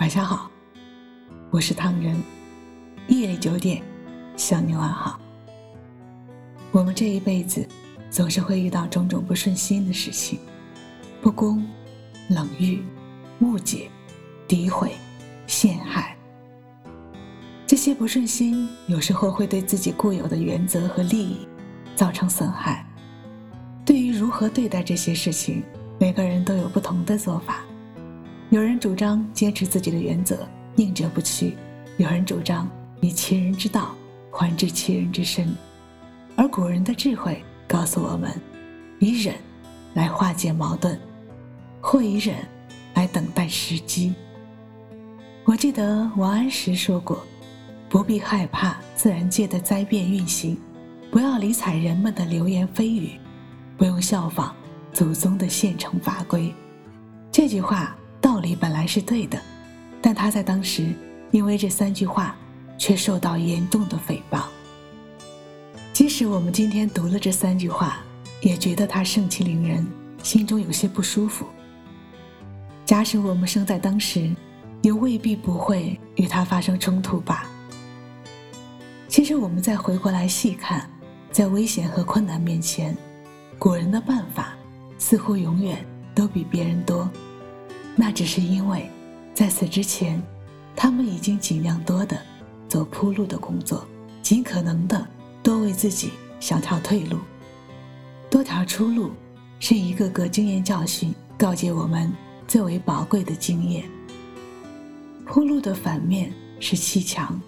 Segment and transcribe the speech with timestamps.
[0.00, 0.48] 晚上好，
[1.50, 2.16] 我是唐人。
[3.08, 3.82] 夜里九点，
[4.36, 5.18] 向你问好。
[6.70, 7.66] 我们这一辈子
[8.08, 10.38] 总是会遇到种种不顺心的事情，
[11.20, 11.66] 不公、
[12.28, 12.80] 冷遇、
[13.40, 13.90] 误解、
[14.46, 14.92] 诋毁、
[15.48, 16.16] 陷害。
[17.66, 21.48] 这些不顺心有时候会对自己固有的原则和利益
[21.96, 22.86] 造成损害。
[23.84, 25.64] 对于如何对待这些事情，
[25.98, 27.64] 每个人都有不同的做法。
[28.50, 31.52] 有人主张坚持自己的原则，宁折不屈；
[31.98, 32.66] 有人主张
[33.02, 33.94] 以其人之道
[34.30, 35.54] 还治其人之身。
[36.34, 38.32] 而古人的智慧告诉我们：
[39.00, 39.34] 以忍
[39.92, 40.98] 来化解矛盾，
[41.78, 42.36] 或以忍
[42.94, 44.14] 来等待时机。
[45.44, 47.22] 我记得王安石说过
[47.90, 50.58] ：“不必害怕自然界的灾变运行，
[51.10, 53.10] 不要理睬人们的流言蜚语，
[53.76, 54.56] 不用效仿
[54.90, 56.50] 祖宗的现成法规。”
[57.30, 57.94] 这句话。
[58.38, 59.36] 道理本来是对的，
[60.00, 60.94] 但他在当时
[61.32, 62.36] 因为这三句话，
[62.78, 64.44] 却受到严重的诽谤。
[65.92, 67.98] 即使我们今天读了这三句话，
[68.40, 69.84] 也觉得他盛气凌人，
[70.22, 71.46] 心中有些不舒服。
[72.84, 74.30] 假使我们生在当时，
[74.82, 77.50] 也未必不会与他发生冲突吧。
[79.08, 80.88] 其实我们再回过来细看，
[81.32, 82.96] 在危险和困难面前，
[83.58, 84.54] 古人的办法
[84.96, 87.10] 似乎永远都比别人多。
[88.00, 88.88] 那只是因为，
[89.34, 90.22] 在此之前，
[90.76, 92.16] 他们已经尽量多的
[92.68, 93.84] 做铺路的工作，
[94.22, 95.04] 尽可能的
[95.42, 97.18] 多为自己想条退路。
[98.30, 99.10] 多条出路，
[99.58, 102.12] 是一个个经验教训告诫我们
[102.46, 103.84] 最为宝贵的经验。
[105.26, 107.40] 铺路的反面是砌墙，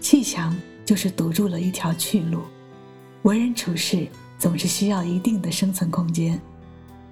[0.00, 2.40] 砌墙就是堵住了一条去路。
[3.24, 4.08] 为人处事
[4.38, 6.40] 总是需要一定的生存空间，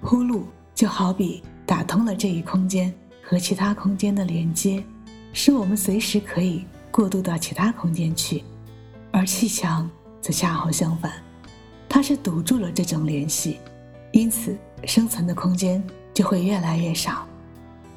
[0.01, 1.43] 铺路就好比。
[1.67, 4.81] 打通了这一空间和其他空间的连接，
[5.33, 8.41] 使我们随时可以过渡到其他空间去；
[9.11, 9.87] 而砌墙
[10.21, 11.11] 则恰好相反，
[11.89, 13.59] 它是堵住了这种联系，
[14.13, 15.83] 因此生存的空间
[16.13, 17.27] 就会越来越少。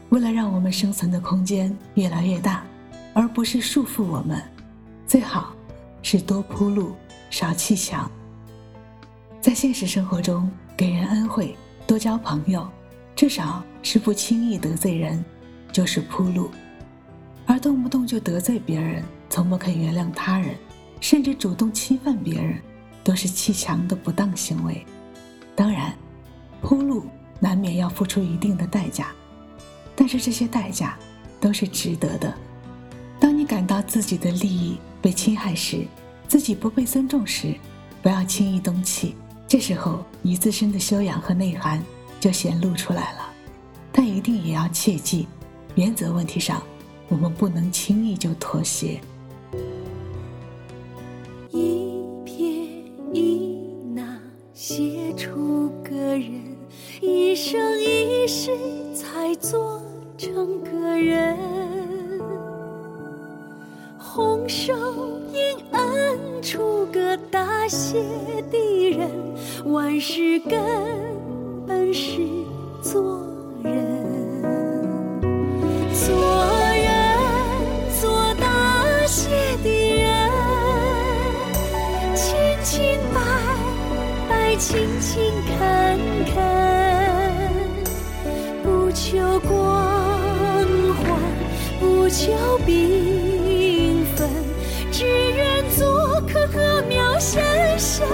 [0.08, 2.64] 为了让我们生存的空间越来越大，
[3.14, 4.42] 而不是束缚我们，
[5.06, 5.54] 最好
[6.02, 6.96] 是多铺路，
[7.30, 8.10] 少砌墙。
[9.40, 11.56] 在现实生活中，给人恩惠，
[11.86, 12.68] 多交朋友。
[13.20, 15.22] 至少是不轻易得罪人，
[15.70, 16.50] 就是铺路；
[17.44, 20.56] 而动不动就得罪别人，从不肯原谅他人，
[21.02, 22.58] 甚至主动侵犯别人，
[23.04, 24.86] 都是砌墙的不当行为。
[25.54, 25.94] 当然，
[26.62, 27.04] 铺路
[27.38, 29.08] 难免要付出一定的代价，
[29.94, 30.98] 但是这些代价
[31.38, 32.34] 都是值得的。
[33.20, 35.86] 当你感到自己的利益被侵害时，
[36.26, 37.54] 自己不被尊重时，
[38.02, 39.14] 不要轻易动气。
[39.46, 41.84] 这时候，你自身的修养和内涵。
[42.20, 43.32] 就显露出来了，
[43.90, 45.26] 但一定也要切记，
[45.74, 46.62] 原则问题上，
[47.08, 49.00] 我们不能轻易就妥协。
[51.50, 52.44] 一撇
[53.14, 53.56] 一
[53.94, 54.20] 捺
[54.52, 56.54] 写出个人，
[57.00, 58.50] 一生一世
[58.94, 59.82] 才做
[60.18, 61.38] 成个人。
[63.98, 64.74] 红手
[65.32, 68.02] 印摁出个大写
[68.50, 69.10] 的人，
[69.64, 70.60] 万事根。
[71.70, 72.18] 本是
[72.82, 73.00] 做
[73.62, 74.42] 人，
[75.94, 76.10] 做
[76.74, 76.82] 人。
[78.00, 79.30] 做大写
[79.62, 79.70] 的
[80.02, 80.04] 人，
[82.16, 82.26] 清
[82.64, 83.20] 清白
[84.28, 85.60] 白，勤勤恳
[86.34, 86.34] 恳，
[88.64, 89.54] 不求光
[90.96, 91.06] 环，
[91.78, 92.32] 不求
[92.66, 94.28] 缤纷，
[94.90, 97.40] 只愿做棵棵苗，深
[97.78, 98.04] 深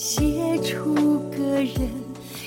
[0.00, 1.90] 写出个人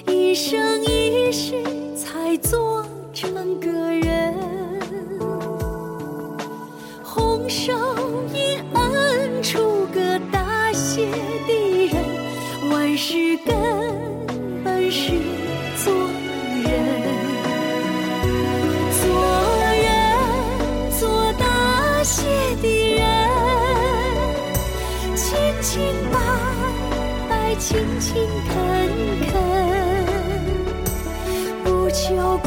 [0.07, 1.61] 一生一世
[1.97, 2.81] 才做
[3.13, 4.33] 成个人
[7.03, 7.73] 红手
[8.33, 11.05] 印摁出个大写
[11.45, 13.53] 的人万事根
[14.63, 15.11] 本是
[15.83, 15.93] 做
[16.63, 16.71] 人
[19.01, 19.03] 做
[19.75, 22.23] 人做大写
[22.61, 23.03] 的人
[25.17, 25.81] 轻轻
[26.13, 26.40] 把
[27.59, 28.15] 勤勤
[28.47, 28.89] 恳
[29.29, 29.33] 恳，
[31.63, 32.37] 不求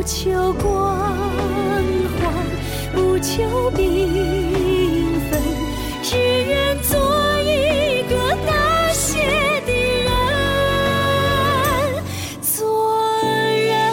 [0.00, 2.32] 不求光环，
[2.94, 5.38] 不求缤纷，
[6.02, 6.98] 只愿做
[7.42, 8.16] 一个
[8.46, 9.72] 大写的
[10.06, 10.08] 人，
[12.40, 13.92] 做人。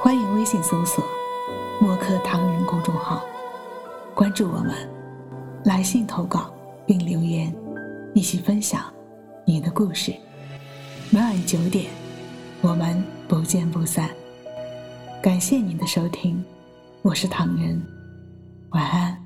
[0.00, 1.04] 欢迎微信搜索
[1.82, 3.24] “墨客唐人”公众号，
[4.14, 4.72] 关注我们，
[5.64, 6.54] 来信投稿
[6.86, 7.52] 并留言，
[8.14, 8.80] 一起分享
[9.44, 10.14] 你的故事。
[11.10, 11.86] 每晚九点，
[12.60, 14.08] 我们不见不散。
[15.22, 16.42] 感谢您的收听，
[17.02, 17.78] 我是唐人，
[18.70, 19.19] 晚安。